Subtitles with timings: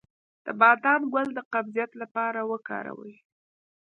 [0.45, 3.15] د بادام ګل د قبضیت لپاره وکاروئ